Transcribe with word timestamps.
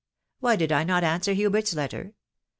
Why 0.39 0.55
slid 0.57 0.71
I 0.71 0.81
answer 0.83 1.33
Hubert's 1.33 1.75
letter 1.75 2.15